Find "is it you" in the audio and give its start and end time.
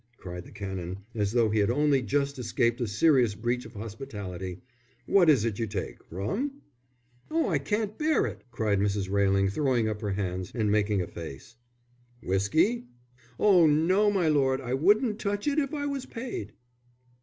5.29-5.67